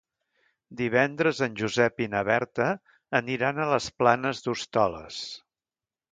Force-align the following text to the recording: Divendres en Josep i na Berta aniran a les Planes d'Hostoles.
Divendres 0.77 1.41
en 1.47 1.57
Josep 1.59 2.01
i 2.05 2.07
na 2.13 2.23
Berta 2.29 2.69
aniran 3.19 3.61
a 3.61 3.67
les 3.73 3.91
Planes 4.03 4.41
d'Hostoles. 4.47 5.21